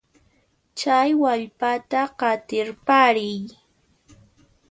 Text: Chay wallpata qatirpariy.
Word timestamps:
Chay 0.77 1.09
wallpata 1.23 2.01
qatirpariy. 2.19 3.39